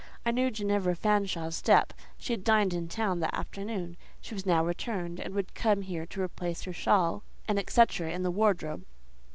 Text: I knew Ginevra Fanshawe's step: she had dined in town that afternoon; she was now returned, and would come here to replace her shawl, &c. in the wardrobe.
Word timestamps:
I 0.25 0.31
knew 0.31 0.49
Ginevra 0.49 0.95
Fanshawe's 0.95 1.55
step: 1.55 1.93
she 2.17 2.33
had 2.33 2.43
dined 2.43 2.73
in 2.73 2.87
town 2.87 3.19
that 3.19 3.35
afternoon; 3.35 3.97
she 4.19 4.33
was 4.33 4.47
now 4.47 4.65
returned, 4.65 5.19
and 5.19 5.35
would 5.35 5.53
come 5.53 5.83
here 5.83 6.07
to 6.07 6.23
replace 6.23 6.63
her 6.63 6.73
shawl, 6.73 7.21
&c. 7.47 7.81
in 8.11 8.23
the 8.23 8.31
wardrobe. 8.31 8.83